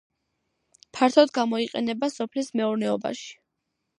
[0.99, 3.29] ფართოდ გამოიყენება სოფლის მეურნეობაში.